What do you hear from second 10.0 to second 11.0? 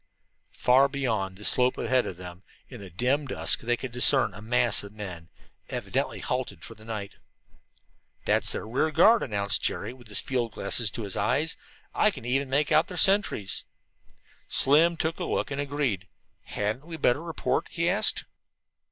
the field glasses